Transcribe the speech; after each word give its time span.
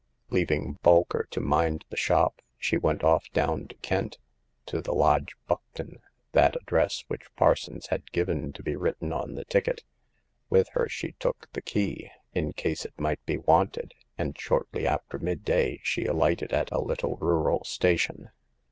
Leaving 0.31 0.79
Bolker 0.81 1.29
to 1.29 1.39
mind 1.39 1.85
the 1.89 1.95
shop, 1.95 2.41
she 2.57 2.75
went 2.75 3.03
off 3.03 3.29
down 3.33 3.67
to 3.67 3.75
Kent— 3.83 4.17
to 4.65 4.81
the 4.81 4.95
Lodge, 4.95 5.35
Buckton, 5.45 6.01
that 6.31 6.55
address 6.59 7.03
which 7.07 7.29
Parsons 7.35 7.85
had 7.89 8.11
given 8.11 8.51
to 8.53 8.63
be 8.63 8.75
written 8.75 9.13
on 9.13 9.35
the 9.35 9.45
ticket. 9.45 9.83
With 10.49 10.69
her 10.69 10.89
she 10.89 11.11
took 11.19 11.51
the 11.53 11.61
key, 11.61 12.09
in 12.33 12.51
case 12.53 12.83
it 12.83 12.99
might 12.99 13.23
be 13.27 13.37
wanted, 13.37 13.93
and 14.17 14.35
shortly 14.35 14.87
after 14.87 15.19
midday 15.19 15.79
she 15.83 16.05
alighted 16.05 16.51
at 16.51 16.71
a 16.71 16.81
little 16.81 17.17
rural 17.17 17.63
station. 17.63 18.31